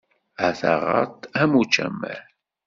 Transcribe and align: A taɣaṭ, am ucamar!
A 0.45 0.47
taɣaṭ, 0.59 1.17
am 1.41 1.51
ucamar! 1.61 2.21